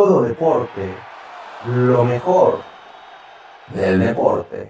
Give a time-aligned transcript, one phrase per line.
[0.00, 0.94] todo deporte,
[1.66, 2.60] lo mejor
[3.74, 4.66] del deporte.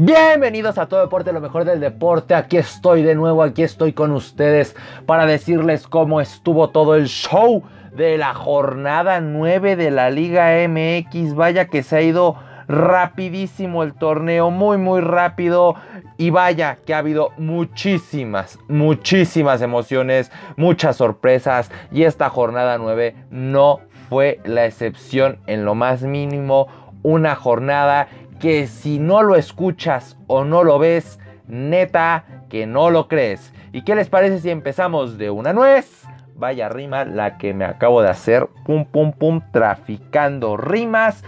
[0.00, 2.34] Bienvenidos a Todo Deporte, lo mejor del deporte.
[2.34, 7.64] Aquí estoy de nuevo, aquí estoy con ustedes para decirles cómo estuvo todo el show
[7.94, 11.34] de la jornada 9 de la Liga MX.
[11.34, 12.36] Vaya que se ha ido
[12.66, 15.74] rapidísimo el torneo, muy muy rápido
[16.16, 23.80] y vaya que ha habido muchísimas, muchísimas emociones, muchas sorpresas y esta jornada 9 no
[24.08, 26.68] fue la excepción en lo más mínimo,
[27.02, 28.08] una jornada
[28.38, 33.52] que si no lo escuchas o no lo ves, neta que no lo crees.
[33.72, 36.04] ¿Y qué les parece si empezamos de una nuez?
[36.36, 41.24] Vaya rima la que me acabo de hacer, pum pum pum, traficando rimas.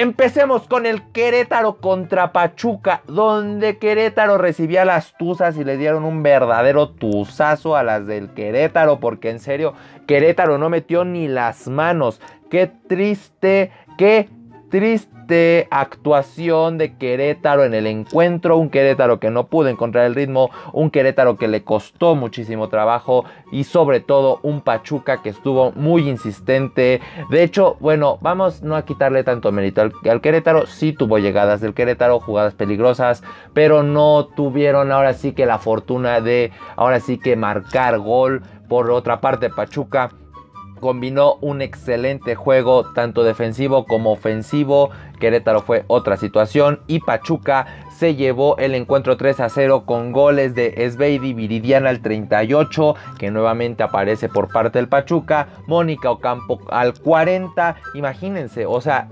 [0.00, 6.22] Empecemos con el Querétaro contra Pachuca, donde Querétaro recibía las tuzas y le dieron un
[6.22, 9.74] verdadero tuzazo a las del Querétaro, porque en serio,
[10.06, 12.22] Querétaro no metió ni las manos.
[12.48, 14.30] Qué triste, qué
[14.70, 20.50] triste actuación de Querétaro en el encuentro, un Querétaro que no pudo encontrar el ritmo,
[20.72, 26.08] un Querétaro que le costó muchísimo trabajo y sobre todo un Pachuca que estuvo muy
[26.08, 27.00] insistente.
[27.30, 31.74] De hecho, bueno, vamos no a quitarle tanto mérito al, Querétaro, sí tuvo llegadas del
[31.74, 37.36] Querétaro, jugadas peligrosas, pero no tuvieron ahora sí que la fortuna de ahora sí que
[37.36, 38.42] marcar gol.
[38.68, 40.10] Por otra parte, Pachuca
[40.80, 44.90] combinó un excelente juego, tanto defensivo como ofensivo.
[45.20, 50.54] Querétaro fue otra situación y Pachuca se llevó el encuentro 3 a 0 con goles
[50.54, 56.98] de Sveidi Viridiana al 38, que nuevamente aparece por parte del Pachuca, Mónica Ocampo al
[56.98, 59.08] 40, imagínense, o sea,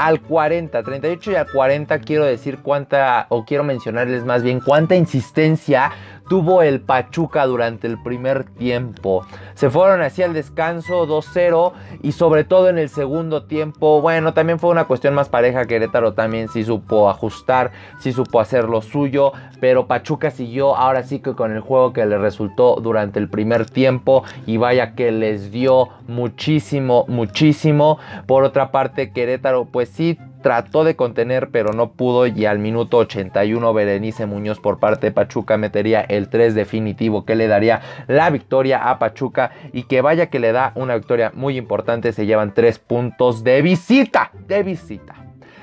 [0.00, 4.96] al 40, 38 y al 40 quiero decir cuánta, o quiero mencionarles más bien cuánta
[4.96, 5.92] insistencia
[6.30, 9.26] tuvo el Pachuca durante el primer tiempo.
[9.54, 14.60] Se fueron hacia el descanso 2-0 y sobre todo en el segundo tiempo, bueno, también
[14.60, 15.66] fue una cuestión más pareja.
[15.66, 21.18] Querétaro también sí supo ajustar, sí supo hacer lo suyo, pero Pachuca siguió ahora sí
[21.18, 25.50] que con el juego que le resultó durante el primer tiempo y vaya que les
[25.50, 27.98] dio muchísimo, muchísimo.
[28.26, 32.98] Por otra parte, Querétaro pues sí trató de contener pero no pudo y al minuto
[32.98, 38.30] 81 Berenice Muñoz por parte de Pachuca metería el 3 definitivo que le daría la
[38.30, 42.54] victoria a Pachuca y que vaya que le da una victoria muy importante, se llevan
[42.54, 45.14] 3 puntos de visita, de visita.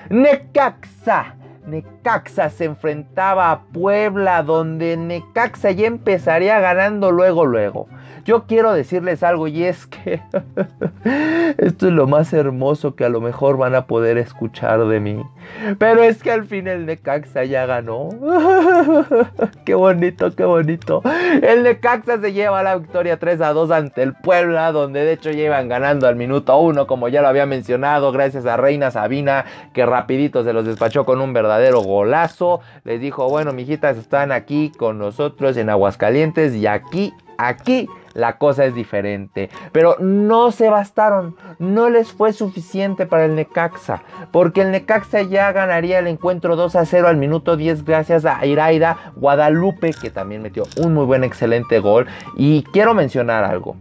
[0.10, 1.36] Necaxa.
[1.66, 1.97] Necaxa
[2.50, 7.88] se enfrentaba a Puebla, donde Necaxa ya empezaría ganando luego, luego.
[8.24, 10.22] Yo quiero decirles algo y es que
[11.58, 15.24] esto es lo más hermoso que a lo mejor van a poder escuchar de mí.
[15.80, 18.10] Pero es que al fin el Necaxa ya ganó.
[19.66, 21.02] qué bonito, qué bonito.
[21.42, 25.32] El Necaxa se lleva la victoria 3 a 2 ante el Puebla, donde de hecho
[25.32, 29.86] llevan ganando al minuto 1, como ya lo había mencionado, gracias a Reina Sabina, que
[29.86, 32.62] rapidito se los despachó con un verdadero golazo.
[32.84, 38.66] Les dijo, bueno, mijitas, están aquí con nosotros en Aguascalientes y aquí, aquí la cosa
[38.66, 39.50] es diferente.
[39.72, 45.52] Pero no se bastaron, no les fue suficiente para el Necaxa, porque el Necaxa ya
[45.52, 50.42] ganaría el encuentro 2 a 0 al minuto 10 gracias a Iraida Guadalupe, que también
[50.42, 52.08] metió un muy buen, excelente gol.
[52.36, 53.76] Y quiero mencionar algo.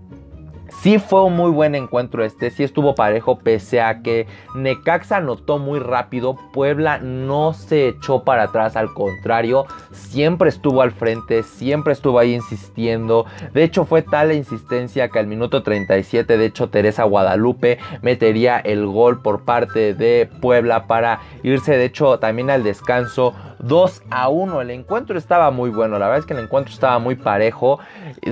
[0.83, 5.59] Sí fue un muy buen encuentro este, sí estuvo parejo pese a que Necaxa anotó
[5.59, 11.93] muy rápido, Puebla no se echó para atrás, al contrario, siempre estuvo al frente, siempre
[11.93, 13.27] estuvo ahí insistiendo.
[13.53, 18.59] De hecho fue tal la insistencia que al minuto 37, de hecho Teresa Guadalupe metería
[18.59, 24.29] el gol por parte de Puebla para irse de hecho también al descanso 2 a
[24.29, 24.61] 1.
[24.61, 27.79] El encuentro estaba muy bueno, la verdad es que el encuentro estaba muy parejo.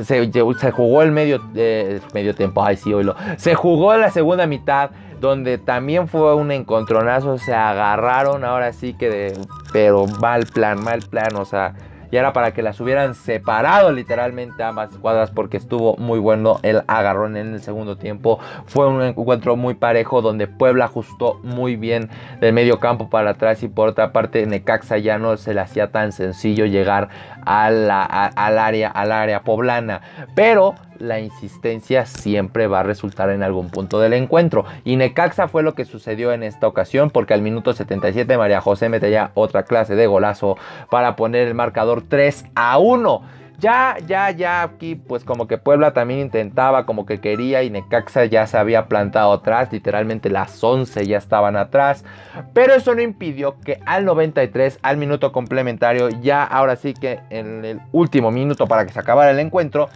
[0.03, 0.31] Se,
[0.71, 3.15] jugó el medio, eh, medio tiempo, ay sí, oílo.
[3.37, 4.91] Se jugó la segunda mitad,
[5.21, 7.39] donde también fue un encontronazo.
[7.39, 9.39] Se agarraron ahora sí que de.
[9.73, 11.75] Pero mal plan, mal plan, o sea
[12.15, 16.85] y era para que las hubieran separado literalmente ambas cuadras porque estuvo muy bueno el
[16.87, 18.39] agarrón en el segundo tiempo.
[18.67, 22.11] Fue un encuentro muy parejo donde Puebla ajustó muy bien
[22.41, 25.91] del medio campo para atrás y por otra parte Necaxa ya no se le hacía
[25.91, 27.09] tan sencillo llegar
[27.45, 30.01] al, área, al área poblana.
[30.37, 34.65] Pero la insistencia siempre va a resultar en algún punto del encuentro.
[34.85, 38.89] Y Necaxa fue lo que sucedió en esta ocasión porque al minuto 77 María José
[38.89, 40.57] metía otra clase de golazo
[40.91, 43.23] para poner el marcador 3 a 1.
[43.59, 48.25] Ya, ya, ya aquí pues como que Puebla también intentaba, como que quería y Necaxa
[48.25, 52.05] ya se había plantado atrás, literalmente las 11 ya estaban atrás,
[52.53, 57.65] pero eso no impidió que al 93, al minuto complementario, ya ahora sí que en
[57.65, 59.89] el último minuto para que se acabara el encuentro,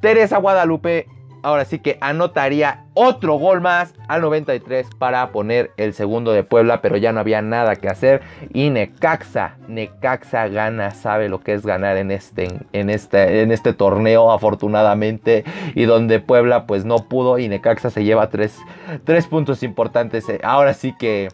[0.00, 1.06] Teresa Guadalupe
[1.42, 6.82] ahora sí que anotaría otro gol más al 93 para poner el segundo de Puebla,
[6.82, 8.22] pero ya no había nada que hacer.
[8.52, 13.72] Y Necaxa, Necaxa gana, sabe lo que es ganar en este, en este, en este
[13.72, 15.44] torneo, afortunadamente.
[15.74, 18.58] Y donde Puebla pues no pudo y Necaxa se lleva tres,
[19.04, 20.26] tres puntos importantes.
[20.42, 21.28] Ahora sí que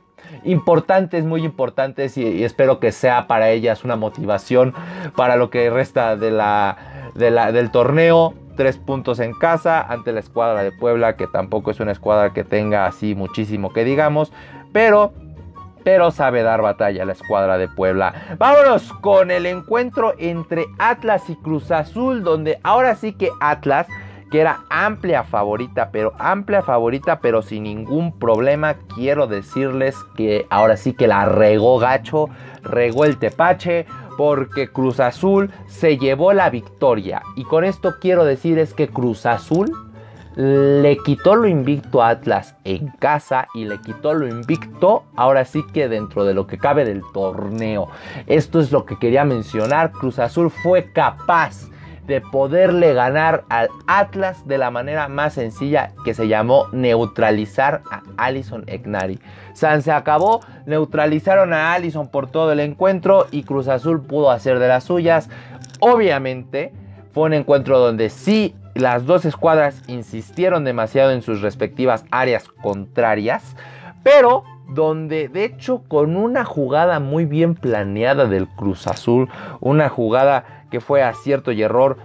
[0.45, 4.75] importantes, muy importantes y, espero que sea para ellas una motivación
[5.15, 10.13] para lo que resta de la, de la, del torneo tres puntos en casa ante
[10.13, 14.33] la escuadra de Puebla, que tampoco es una escuadra que tenga así muchísimo que digamos,
[14.73, 15.13] pero
[15.87, 18.13] pero sabe dar batalla la escuadra de Puebla.
[18.39, 23.87] Vámonos con el encuentro entre Atlas y Cruz Azul, donde ahora sí que Atlas,
[24.33, 30.77] que era amplia favorita, pero amplia favorita, pero sin ningún problema, quiero decirles que ahora
[30.77, 32.31] sí que la regó gacho,
[32.65, 37.23] regó el tepache porque Cruz Azul se llevó la victoria.
[37.37, 39.73] Y con esto quiero decir es que Cruz Azul
[40.37, 45.65] le quitó lo invicto a Atlas en casa y le quitó lo invicto ahora sí
[45.73, 47.89] que dentro de lo que cabe del torneo.
[48.27, 49.93] Esto es lo que quería mencionar.
[49.93, 51.71] Cruz Azul fue capaz
[52.07, 58.03] de poderle ganar al Atlas de la manera más sencilla que se llamó neutralizar a
[58.17, 59.19] Alison Egnari.
[59.53, 64.59] San se acabó, neutralizaron a Alison por todo el encuentro y Cruz Azul pudo hacer
[64.59, 65.29] de las suyas.
[65.81, 66.73] Obviamente
[67.13, 73.57] fue un encuentro donde sí las dos escuadras insistieron demasiado en sus respectivas áreas contrarias,
[74.03, 79.29] pero donde de hecho con una jugada muy bien planeada del Cruz Azul,
[79.61, 81.99] una jugada que fue acierto y error.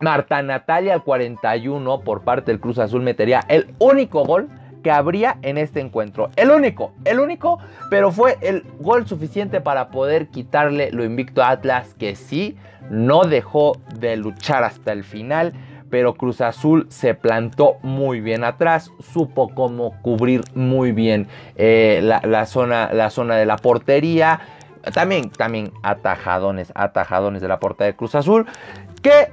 [0.00, 4.48] Marta Natalia al 41 por parte del Cruz Azul metería el único gol
[4.82, 6.30] que habría en este encuentro.
[6.36, 7.58] El único, el único,
[7.90, 12.56] pero fue el gol suficiente para poder quitarle lo invicto a Atlas, que sí,
[12.90, 15.52] no dejó de luchar hasta el final,
[15.90, 22.46] pero Cruz Azul se plantó muy bien atrás, supo cómo cubrir muy bien eh, la,
[22.46, 24.40] zona, la zona de la portería
[24.92, 28.46] también, también atajadones, atajadones de la puerta de Cruz Azul.
[29.02, 29.32] Que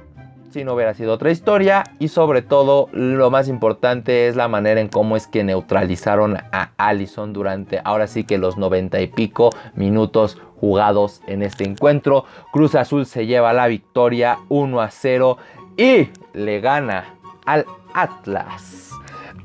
[0.56, 1.84] si no hubiera sido otra historia.
[1.98, 6.70] Y sobre todo, lo más importante es la manera en cómo es que neutralizaron a
[6.78, 12.24] Allison durante ahora sí que los 90 y pico minutos jugados en este encuentro.
[12.52, 15.36] Cruz Azul se lleva la victoria 1 a 0
[15.76, 18.92] y le gana al Atlas.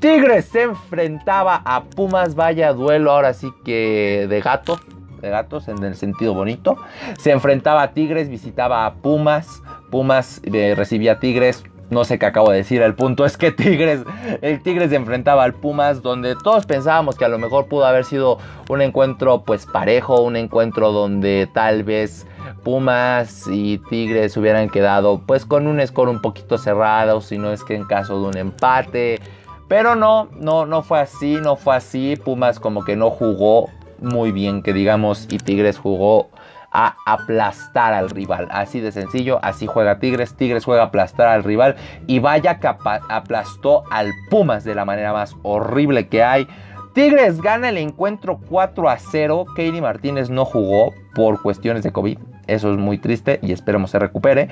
[0.00, 4.80] Tigres se enfrentaba a Pumas, vaya duelo ahora sí que de gato
[5.22, 6.76] de gatos en el sentido bonito.
[7.18, 9.62] Se enfrentaba a Tigres, visitaba a Pumas.
[9.90, 11.64] Pumas eh, recibía Tigres.
[11.90, 14.02] No sé qué acabo de decir, el punto es que Tigres,
[14.40, 18.04] el Tigres se enfrentaba al Pumas, donde todos pensábamos que a lo mejor pudo haber
[18.04, 18.38] sido
[18.68, 22.26] un encuentro pues parejo, un encuentro donde tal vez
[22.64, 27.62] Pumas y Tigres hubieran quedado pues con un score un poquito cerrado, si no es
[27.62, 29.20] que en caso de un empate.
[29.68, 32.16] Pero no, no, no fue así, no fue así.
[32.16, 33.70] Pumas como que no jugó
[34.02, 36.28] muy bien, que digamos, y Tigres jugó
[36.72, 38.48] a aplastar al rival.
[38.50, 40.34] Así de sencillo, así juega Tigres.
[40.34, 41.76] Tigres juega a aplastar al rival
[42.06, 46.48] y vaya que aplastó al Pumas de la manera más horrible que hay.
[46.94, 49.46] Tigres gana el encuentro 4 a 0.
[49.48, 52.18] Katie Martínez no jugó por cuestiones de COVID.
[52.46, 54.48] Eso es muy triste y esperemos se recupere.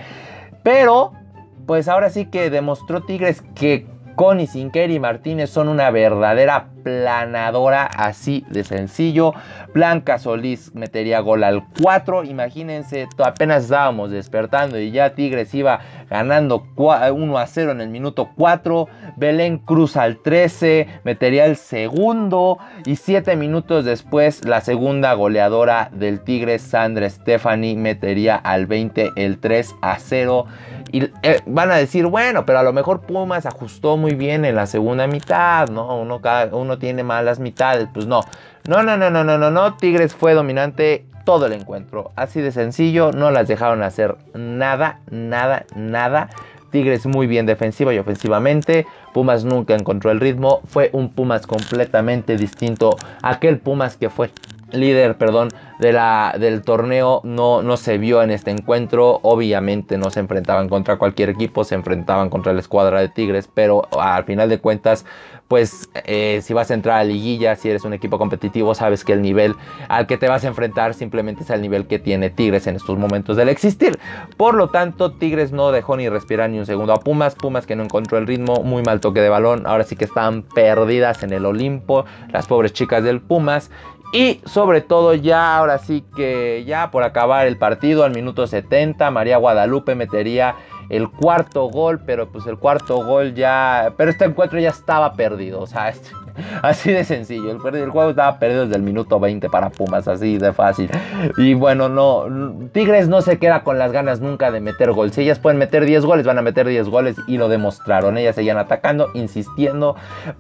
[0.63, 1.13] Pero,
[1.67, 4.71] pues ahora sí que demostró Tigres que con y sin
[5.01, 9.35] Martínez son una verdadera planadora así de sencillo.
[9.73, 12.25] Blanca Solís metería gol al 4.
[12.25, 18.31] Imagínense, apenas estábamos despertando y ya Tigres iba ganando 1 a 0 en el minuto
[18.37, 18.89] 4.
[19.17, 22.59] Belén Cruz al 13 metería el segundo.
[22.85, 29.39] Y 7 minutos después la segunda goleadora del Tigres, Sandra Stephanie, metería al 20 el
[29.39, 30.47] 3 a 0.
[30.93, 34.57] Y eh, van a decir, bueno, pero a lo mejor Pumas ajustó muy bien en
[34.57, 36.01] la segunda mitad, ¿no?
[36.01, 38.23] Uno, cada, uno tiene malas mitades, pues no.
[38.69, 39.75] No, no, no, no, no, no, no.
[39.77, 42.13] Tigres fue dominante todo el encuentro.
[42.17, 46.31] Así de sencillo, no las dejaron hacer nada, nada, nada.
[46.71, 48.87] Tigres muy bien defensiva y ofensivamente.
[49.13, 50.61] Pumas nunca encontró el ritmo.
[50.67, 54.31] Fue un Pumas completamente distinto a aquel Pumas que fue
[54.73, 55.49] líder, perdón,
[55.79, 59.21] de la, del torneo no, no se vio en este encuentro.
[59.23, 63.89] Obviamente no se enfrentaban contra cualquier equipo, se enfrentaban contra la escuadra de Tigres, pero
[63.99, 65.07] al final de cuentas,
[65.49, 69.13] pues eh, si vas a entrar a liguilla, si eres un equipo competitivo, sabes que
[69.13, 69.57] el nivel
[69.89, 72.99] al que te vas a enfrentar simplemente es el nivel que tiene Tigres en estos
[72.99, 73.99] momentos del existir.
[74.37, 77.75] Por lo tanto, Tigres no dejó ni respirar ni un segundo a Pumas, Pumas que
[77.75, 81.33] no encontró el ritmo, muy mal toque de balón, ahora sí que están perdidas en
[81.33, 83.71] el Olimpo, las pobres chicas del Pumas.
[84.13, 89.09] Y sobre todo ya, ahora sí que ya por acabar el partido al minuto 70,
[89.13, 90.57] María Guadalupe metería
[90.89, 95.61] el cuarto gol, pero pues el cuarto gol ya, pero este encuentro ya estaba perdido,
[95.61, 96.11] o sea, este,
[96.63, 97.51] Así de sencillo.
[97.51, 100.91] El, juego estaba perdido desde el minuto 20 para Pumas, así de fácil.
[101.37, 102.25] Y bueno, no.
[102.73, 105.13] Tigres no se queda con las ganas nunca de meter gol.
[105.13, 108.19] Si ellas pueden meter 10 goles, van a meter 10 goles y lo demostraron.
[108.19, 109.97] Ellas seguían atacando, insistiendo.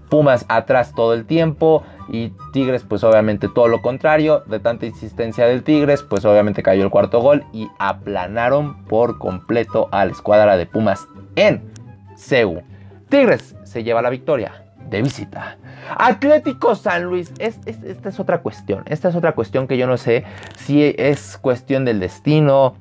[0.09, 1.83] Pumas atrás todo el tiempo.
[2.12, 4.42] Y Tigres, pues obviamente todo lo contrario.
[4.47, 9.88] De tanta insistencia del Tigres, pues obviamente cayó el cuarto gol y aplanaron por completo
[9.92, 11.62] a la escuadra de Pumas en
[12.16, 12.62] Ceú.
[13.09, 14.52] Tigres se lleva la victoria
[14.90, 15.56] de visita.
[15.97, 18.82] Atlético San Luis, esta es otra cuestión.
[18.87, 20.25] Esta es otra cuestión que yo no sé
[20.56, 22.75] si es cuestión del destino,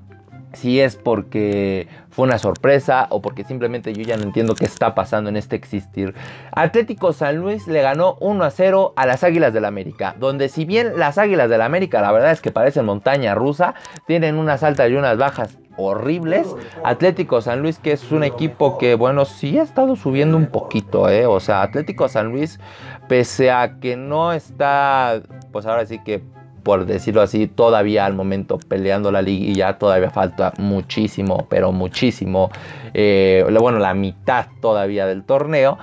[0.53, 4.95] si es porque fue una sorpresa o porque simplemente yo ya no entiendo qué está
[4.95, 6.15] pasando en este existir.
[6.51, 10.49] Atlético San Luis le ganó 1 a 0 a las Águilas del la América, donde
[10.49, 13.75] si bien las Águilas del la América la verdad es que parecen montaña rusa,
[14.07, 16.55] tienen unas altas y unas bajas horribles.
[16.83, 21.09] Atlético San Luis, que es un equipo que, bueno, sí ha estado subiendo un poquito,
[21.09, 21.25] ¿eh?
[21.25, 22.59] O sea, Atlético San Luis,
[23.07, 25.21] pese a que no está,
[25.51, 26.21] pues ahora sí que
[26.63, 32.51] por decirlo así, todavía al momento peleando la liguilla, todavía falta muchísimo, pero muchísimo,
[32.93, 35.77] eh, bueno, la mitad todavía del torneo,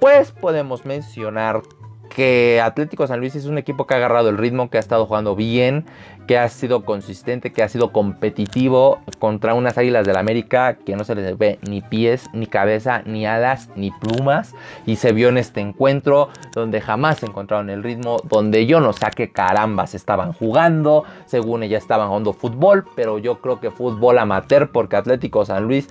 [0.00, 1.62] pues podemos mencionar
[2.08, 5.06] que Atlético San Luis es un equipo que ha agarrado el ritmo, que ha estado
[5.06, 5.84] jugando bien,
[6.28, 11.02] que ha sido consistente, que ha sido competitivo contra unas Águilas del América que no
[11.02, 14.54] se les ve ni pies, ni cabeza, ni alas, ni plumas.
[14.84, 19.06] Y se vio en este encuentro donde jamás encontraron el ritmo, donde yo no sé
[19.16, 21.04] qué carambas estaban jugando.
[21.24, 25.88] Según ella estaban jugando fútbol, pero yo creo que fútbol amateur porque Atlético San Luis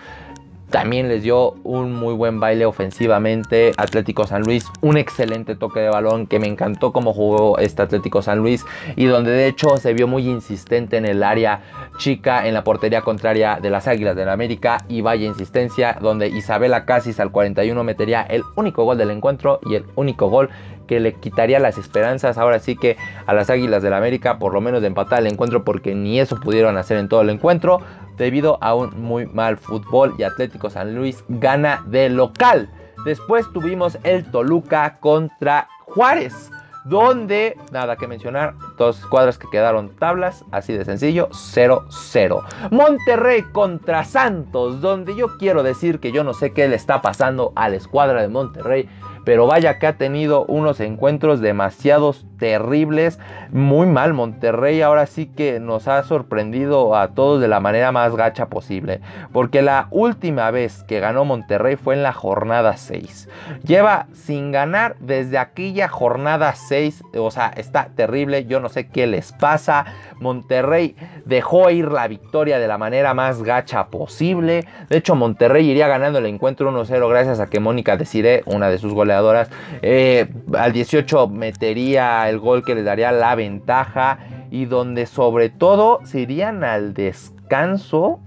[0.70, 3.72] también les dio un muy buen baile ofensivamente.
[3.78, 8.22] Atlético San Luis, un excelente toque de balón que me encantó cómo jugó este Atlético
[8.22, 11.62] San Luis y donde de hecho se vio muy insistente en el área
[11.98, 16.28] chica, en la portería contraria de las Águilas de la América y vaya insistencia donde
[16.28, 20.50] Isabela Casis al 41 metería el único gol del encuentro y el único gol
[20.88, 24.54] que le quitaría las esperanzas ahora sí que a las Águilas del la América por
[24.54, 27.82] lo menos de empatar el encuentro porque ni eso pudieron hacer en todo el encuentro
[28.18, 32.70] debido a un muy mal fútbol y Atlético San Luis gana de local.
[33.06, 36.52] Después tuvimos el Toluca contra Juárez
[36.88, 42.44] donde, nada que mencionar, dos cuadras que quedaron tablas, así de sencillo, 0-0.
[42.72, 47.52] Monterrey contra Santos, donde yo quiero decir que yo no sé qué le está pasando
[47.56, 48.90] a la escuadra de Monterrey,
[49.28, 53.20] pero vaya que ha tenido unos encuentros demasiados terribles,
[53.52, 58.16] muy mal Monterrey, ahora sí que nos ha sorprendido a todos de la manera más
[58.16, 59.02] gacha posible,
[59.34, 63.30] porque la última vez que ganó Monterrey fue en la jornada 6.
[63.64, 69.08] Lleva sin ganar desde aquella jornada 6, o sea, está terrible, yo no sé qué
[69.08, 69.86] les pasa.
[70.20, 74.66] Monterrey dejó ir la victoria de la manera más gacha posible.
[74.90, 78.78] De hecho, Monterrey iría ganando el encuentro 1-0 gracias a que Mónica Desiré, una de
[78.78, 79.50] sus goleadoras,
[79.82, 80.28] eh,
[80.58, 84.20] al 18 metería el gol que les daría la ventaja
[84.52, 88.20] y donde sobre todo se irían al descanso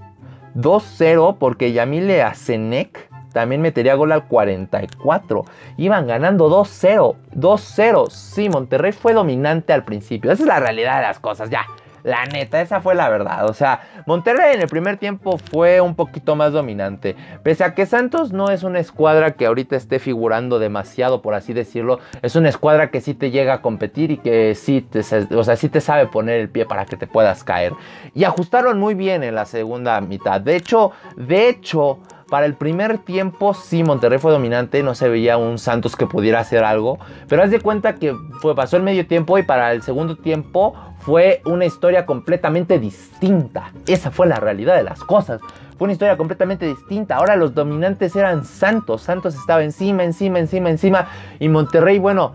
[0.55, 5.45] 2-0 porque Yamile Asenek también metería gol al 44.
[5.77, 7.15] Iban ganando 2-0.
[7.37, 8.11] 2-0.
[8.11, 10.33] Sí, Monterrey fue dominante al principio.
[10.33, 11.49] Esa es la realidad de las cosas.
[11.49, 11.65] Ya,
[12.03, 13.49] la neta, esa fue la verdad.
[13.49, 17.17] O sea, Monterrey en el primer tiempo fue un poquito más dominante.
[17.43, 21.53] Pese a que Santos no es una escuadra que ahorita esté figurando demasiado, por así
[21.53, 22.01] decirlo.
[22.23, 25.57] Es una escuadra que sí te llega a competir y que sí te, o sea,
[25.57, 27.73] sí te sabe poner el pie para que te puedas caer.
[28.15, 30.41] Y ajustaron muy bien en la segunda mitad.
[30.41, 31.99] De hecho, de hecho...
[32.31, 36.39] Para el primer tiempo, sí, Monterrey fue dominante, no se veía un Santos que pudiera
[36.39, 39.83] hacer algo, pero haz de cuenta que fue, pasó el medio tiempo y para el
[39.83, 43.73] segundo tiempo fue una historia completamente distinta.
[43.89, 45.41] Esa fue la realidad de las cosas.
[45.77, 47.17] Fue una historia completamente distinta.
[47.17, 49.03] Ahora los dominantes eran Santos.
[49.03, 51.09] Santos estaba encima, encima, encima, encima.
[51.41, 52.35] Y Monterrey, bueno,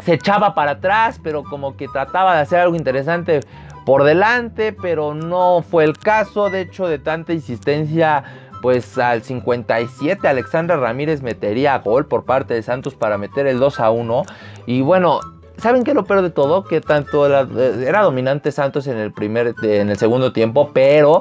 [0.00, 3.40] se echaba para atrás, pero como que trataba de hacer algo interesante
[3.84, 6.50] por delante, pero no fue el caso.
[6.50, 8.24] De hecho, de tanta insistencia
[8.60, 13.80] pues al 57 Alexandra Ramírez metería gol por parte de Santos para meter el 2
[13.80, 14.22] a 1.
[14.66, 15.20] Y bueno,
[15.58, 16.64] ¿saben qué lo peor de todo?
[16.64, 21.20] Que tanto era, dominante Santos en el primer, en el segundo tiempo, pero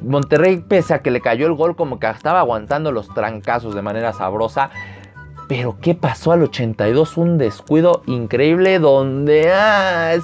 [0.00, 3.82] Monterrey, pese a que le cayó el gol, como que estaba aguantando los trancazos de
[3.82, 4.70] manera sabrosa.
[5.48, 7.16] Pero ¿qué pasó al 82?
[7.16, 10.14] Un descuido increíble donde ah,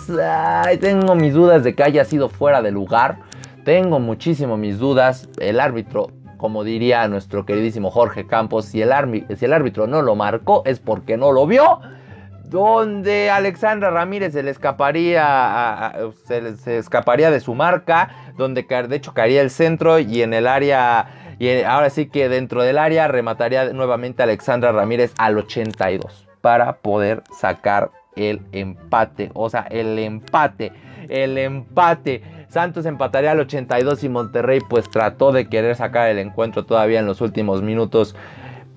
[0.81, 3.21] tengo mis dudas de que haya sido fuera de lugar.
[3.65, 5.31] Tengo muchísimo mis dudas.
[5.41, 6.09] El árbitro
[6.45, 11.33] como diría nuestro queridísimo Jorge Campos, si el, árbitro no lo marcó es porque no
[11.33, 11.81] lo vio.
[12.43, 15.95] Donde Alexandra Ramírez se le escaparía,
[16.27, 21.07] se, escaparía de su marca, donde de hecho caería el centro y en el área
[21.39, 27.23] Y ahora sí que dentro del área remataría nuevamente Alexandra Ramírez al 82 para poder
[27.41, 29.31] sacar el empate.
[29.33, 30.73] O sea, el empate.
[31.09, 32.23] El empate.
[32.55, 37.07] Santos empataría al 82 y Monterrey pues trató de querer sacar el encuentro todavía en
[37.07, 38.15] los últimos minutos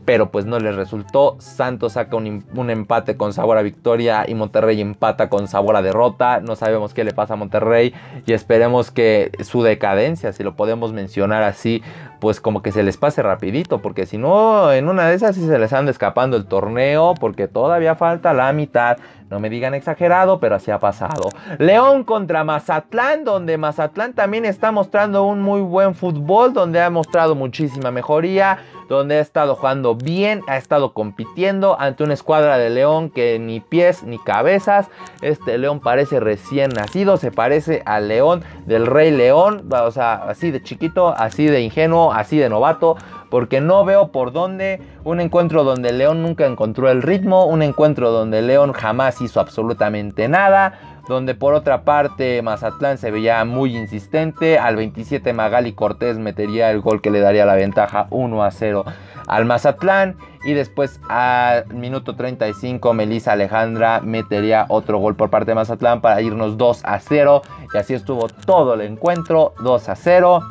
[0.08, 1.36] pero pues no les resultó.
[1.40, 6.40] Santos saca un, empate con sabor a victoria y Monterrey empata con sabor a derrota.
[6.40, 7.94] No sabemos qué le pasa a Monterrey
[8.26, 11.84] y esperemos que su decadencia, si lo podemos mencionar así,
[12.22, 15.46] pues como que se les pase rapidito, porque si no, en una de esas sí
[15.46, 19.00] se les anda escapando el torneo, porque todavía falta la mitad.
[19.30, 21.30] No me digan exagerado, pero así ha pasado.
[21.58, 27.36] León contra Mazatlán, donde Mazatlán también está mostrando un muy buen fútbol, donde ha mostrado
[27.36, 33.10] muchísima mejoría donde ha estado jugando bien, ha estado compitiendo ante una escuadra de León
[33.10, 34.88] que ni pies ni cabezas.
[35.22, 40.52] Este León parece recién nacido, se parece al León del Rey León, o sea, así
[40.52, 42.98] de chiquito, así de ingenuo, así de novato
[43.30, 48.12] porque no veo por dónde un encuentro donde León nunca encontró el ritmo, un encuentro
[48.12, 54.58] donde León jamás hizo absolutamente nada, donde por otra parte Mazatlán se veía muy insistente,
[54.60, 58.86] al 27 Magali Cortés metería el gol que le daría la ventaja 1 a 0
[59.28, 60.16] al Mazatlán
[60.46, 66.22] y después al minuto 35 Melissa Alejandra metería otro gol por parte de Mazatlán para
[66.22, 67.42] irnos 2 a 0
[67.74, 70.50] y así estuvo todo el encuentro 2 a 0.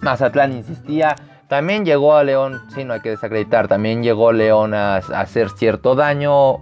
[0.00, 1.16] Mazatlán insistía,
[1.48, 5.94] también llegó a León, sí, no hay que desacreditar, también llegó León a, hacer cierto
[5.94, 6.58] daño,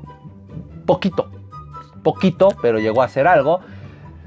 [0.86, 1.30] poquito,
[2.02, 3.60] poquito, pero llegó a hacer algo.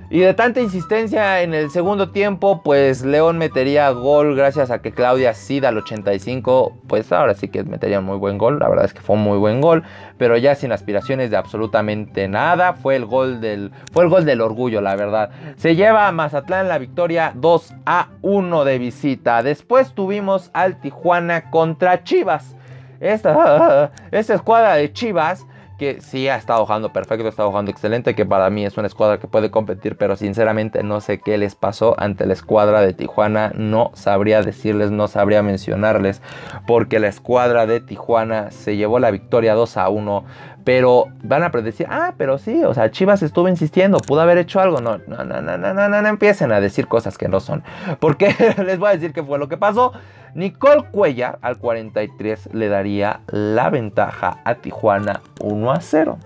[0.10, 4.94] Y de tanta insistencia en el segundo tiempo, pues León metería gol gracias a que
[4.94, 8.86] Claudia Sida al 85, pues ahora sí que metería un muy buen gol, la verdad
[8.86, 9.84] es que fue un muy buen gol,
[10.18, 14.40] pero ya sin aspiraciones de absolutamente nada, fue el gol del fue el gol del
[14.40, 15.30] orgullo, la verdad.
[15.58, 19.44] Se lleva a Mazatlán la victoria 2 a 1 de visita.
[19.44, 22.56] Después tuvimos al Tijuana contra Chivas.
[23.02, 25.46] Esta, esta escuadra de Chivas
[25.77, 28.87] que sí ha estado jugando perfecto, ha estado jugando excelente, que para mí es una
[28.87, 32.94] escuadra que puede competir, pero sinceramente no sé qué les pasó ante la escuadra de
[32.94, 36.22] Tijuana, no sabría decirles, no sabría mencionarles,
[36.66, 40.25] porque la escuadra de Tijuana se llevó la victoria 2 a 1,
[40.63, 44.59] pero van a predecir, ah, pero sí, o sea, Chivas estuvo insistiendo, pudo haber hecho
[44.59, 47.63] algo, no, no, no, no, no, no, no, empiecen a decir cosas que no son,
[48.00, 48.35] porque
[48.66, 49.94] les voy a decir qué fue lo que pasó.
[50.38, 56.20] Nicole Cuellar al 43 le daría la ventaja a Tijuana 1 a 0.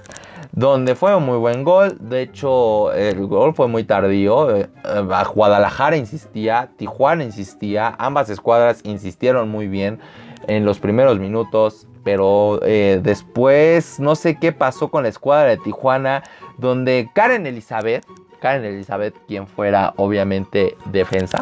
[0.51, 1.97] Donde fue un muy buen gol.
[1.97, 4.53] De hecho, el gol fue muy tardío.
[4.53, 4.67] Eh,
[5.33, 7.95] Guadalajara insistía, Tijuana insistía.
[7.97, 9.99] Ambas escuadras insistieron muy bien
[10.45, 11.87] en los primeros minutos.
[12.03, 16.21] Pero eh, después no sé qué pasó con la escuadra de Tijuana.
[16.57, 18.05] Donde Karen Elizabeth
[18.41, 21.41] Karen Elizabeth, quien fuera obviamente defensa.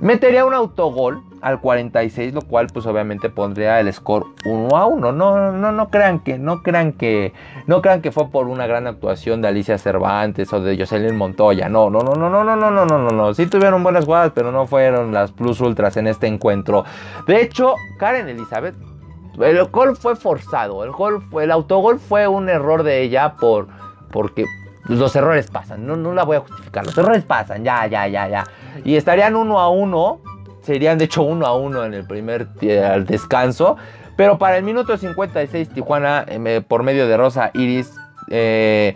[0.00, 5.12] Metería un autogol al 46, lo cual pues obviamente pondría el score 1 a 1.
[5.12, 7.32] No, no, no crean que, no crean que,
[7.66, 11.68] no crean que fue por una gran actuación de Alicia Cervantes o de Jocelyn Montoya.
[11.68, 13.34] No, no, no, no, no, no, no, no, no, no.
[13.34, 16.84] Sí tuvieron buenas jugadas, pero no fueron las plus ultras en este encuentro.
[17.26, 18.74] De hecho, Karen Elizabeth
[19.40, 23.66] el gol fue forzado, el gol fue, el autogol fue un error de ella por
[24.10, 24.44] porque
[24.84, 26.84] los errores pasan, no, no la voy a justificar.
[26.84, 28.44] Los errores pasan, ya, ya, ya, ya.
[28.84, 30.20] Y estarían uno a uno,
[30.62, 33.76] serían de hecho uno a uno en el primer descanso.
[34.16, 37.94] Pero para el minuto 56, Tijuana, eh, por medio de Rosa Iris,
[38.28, 38.94] eh,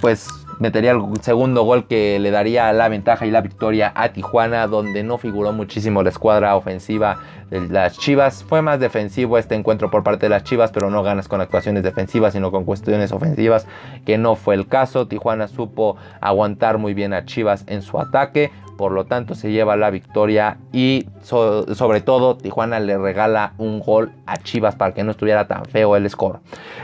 [0.00, 0.28] pues
[0.58, 5.02] metería el segundo gol que le daría la ventaja y la victoria a Tijuana, donde
[5.02, 7.18] no figuró muchísimo la escuadra ofensiva
[7.50, 8.44] de las Chivas.
[8.44, 11.82] Fue más defensivo este encuentro por parte de las Chivas, pero no ganas con actuaciones
[11.82, 13.66] defensivas, sino con cuestiones ofensivas,
[14.04, 15.06] que no fue el caso.
[15.06, 19.76] Tijuana supo aguantar muy bien a Chivas en su ataque por lo tanto se lleva
[19.76, 25.12] la victoria y sobre todo Tijuana le regala un gol a Chivas para que no
[25.12, 26.40] estuviera tan feo el score.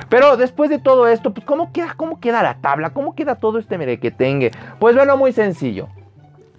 [0.09, 2.91] Pero después de todo esto, pues ¿cómo queda, cómo queda la tabla?
[2.91, 4.51] ¿Cómo queda todo este merequetengue?
[4.79, 5.89] Pues bueno, muy sencillo.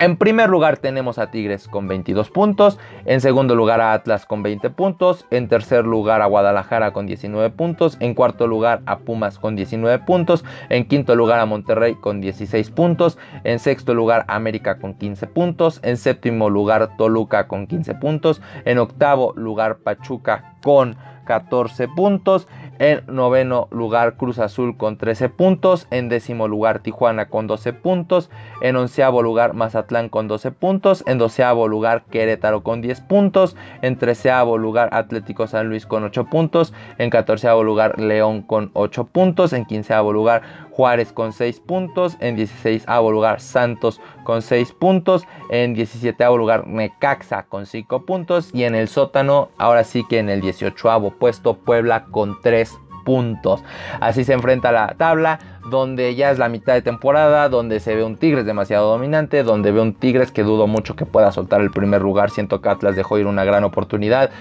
[0.01, 4.41] En primer lugar tenemos a Tigres con 22 puntos, en segundo lugar a Atlas con
[4.41, 9.37] 20 puntos, en tercer lugar a Guadalajara con 19 puntos, en cuarto lugar a Pumas
[9.37, 14.79] con 19 puntos, en quinto lugar a Monterrey con 16 puntos, en sexto lugar América
[14.79, 20.97] con 15 puntos, en séptimo lugar Toluca con 15 puntos, en octavo lugar Pachuca con
[21.25, 22.47] 14 puntos.
[22.81, 25.85] En noveno lugar Cruz Azul con 13 puntos.
[25.91, 28.31] En décimo lugar Tijuana con 12 puntos.
[28.59, 31.03] En onceavo lugar Mazatlán con 12 puntos.
[31.05, 33.55] En doceavo lugar Querétaro con 10 puntos.
[33.83, 36.73] En treceavo lugar Atlético San Luis con 8 puntos.
[36.97, 39.53] En catorceavo lugar León con 8 puntos.
[39.53, 40.41] En quinceavo lugar
[40.71, 42.17] Juárez con 6 puntos.
[42.19, 45.25] En 16 lugar Santos con 6 puntos.
[45.49, 48.49] En 17 lugar Necaxa con 5 puntos.
[48.53, 53.63] Y en el sótano, ahora sí que en el 18 puesto Puebla con 3 puntos.
[53.99, 58.03] Así se enfrenta la tabla, donde ya es la mitad de temporada, donde se ve
[58.03, 61.71] un Tigres demasiado dominante, donde ve un Tigres que dudo mucho que pueda soltar el
[61.71, 62.29] primer lugar.
[62.29, 64.31] Siento que Atlas dejó ir una gran oportunidad.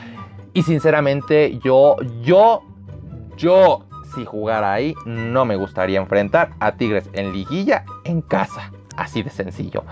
[0.52, 2.62] Y sinceramente, yo, yo,
[3.36, 8.72] yo, si jugara ahí, no me gustaría enfrentar a Tigres en liguilla en casa.
[9.00, 9.82] Así de sencillo.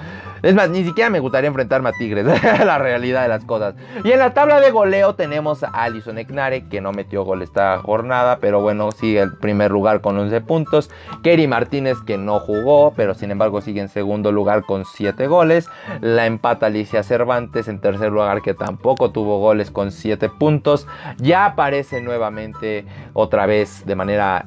[0.43, 2.27] Es más, ni siquiera me gustaría enfrentarme a Tigres.
[2.67, 3.75] la realidad de las cosas.
[4.05, 7.79] Y en la tabla de goleo tenemos a Alison Eknare, que no metió gol esta
[7.79, 10.91] jornada, pero bueno, sigue el primer lugar con 11 puntos.
[11.23, 15.71] Kerry Martínez, que no jugó, pero sin embargo sigue en segundo lugar con 7 goles.
[16.03, 20.87] La empata Alicia Cervantes en tercer lugar, que tampoco tuvo goles con 7 puntos.
[21.17, 24.45] Ya aparece nuevamente otra vez de manera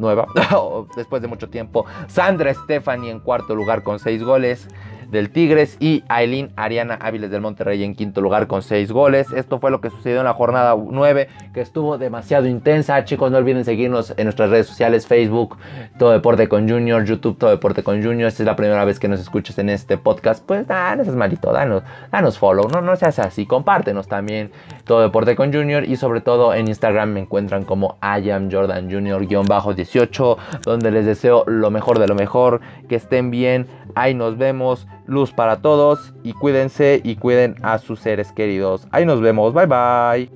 [0.00, 0.26] nueva,
[0.96, 1.84] después de mucho tiempo.
[2.08, 4.68] Sandra Stephanie en cuarto lugar con seis goles
[5.10, 9.32] del Tigres y Aileen Ariana Áviles del Monterrey en quinto lugar con 6 goles.
[9.32, 13.04] Esto fue lo que sucedió en la jornada 9 que estuvo demasiado intensa.
[13.04, 15.58] Chicos, no olviden seguirnos en nuestras redes sociales, Facebook,
[15.98, 18.28] Todo Deporte con Junior, YouTube, Todo Deporte con Junior.
[18.28, 20.44] Esta es la primera vez que nos escuchas en este podcast.
[20.44, 24.52] Pues nada, no malito, danos, danos follow, no, no seas así, compártenos también
[24.84, 28.90] Todo Deporte con Junior y sobre todo en Instagram me encuentran como I am Jordan
[28.90, 34.86] Junior-18 donde les deseo lo mejor de lo mejor, que estén bien, ahí nos vemos
[35.06, 38.86] luz para todos y cuídense y cuiden a sus seres queridos.
[38.90, 40.30] Ahí nos vemos, bye bye.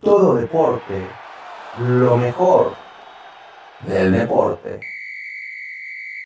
[0.00, 1.06] Todo deporte,
[1.78, 2.72] lo mejor
[3.86, 4.91] del deporte.